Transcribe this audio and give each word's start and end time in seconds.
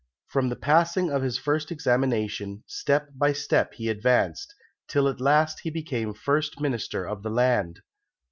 From 0.25 0.49
the 0.49 0.55
passing 0.55 1.11
of 1.11 1.21
his 1.21 1.37
first 1.37 1.71
examination, 1.71 2.63
step 2.65 3.09
by 3.13 3.33
step 3.33 3.75
he 3.75 3.87
advanced, 3.87 4.51
till 4.87 5.07
at 5.07 5.21
last 5.21 5.59
he 5.59 5.69
became 5.69 6.15
First 6.15 6.59
Minister 6.59 7.05
of 7.07 7.21
the 7.21 7.29
land. 7.29 7.81